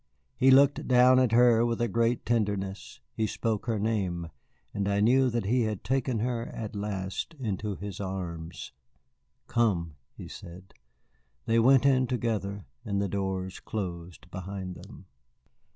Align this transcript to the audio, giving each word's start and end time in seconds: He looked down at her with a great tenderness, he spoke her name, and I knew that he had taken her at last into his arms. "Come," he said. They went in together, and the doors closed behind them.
He 0.35 0.49
looked 0.49 0.87
down 0.87 1.19
at 1.19 1.31
her 1.31 1.63
with 1.63 1.79
a 1.79 1.87
great 1.87 2.25
tenderness, 2.25 3.01
he 3.13 3.27
spoke 3.27 3.67
her 3.67 3.77
name, 3.77 4.31
and 4.73 4.87
I 4.89 4.99
knew 4.99 5.29
that 5.29 5.45
he 5.45 5.61
had 5.61 5.83
taken 5.83 6.21
her 6.21 6.47
at 6.47 6.75
last 6.75 7.35
into 7.35 7.75
his 7.75 7.99
arms. 7.99 8.71
"Come," 9.45 9.97
he 10.17 10.27
said. 10.27 10.73
They 11.45 11.59
went 11.59 11.85
in 11.85 12.07
together, 12.07 12.65
and 12.83 12.99
the 12.99 13.07
doors 13.07 13.59
closed 13.59 14.31
behind 14.31 14.73
them. 14.73 15.05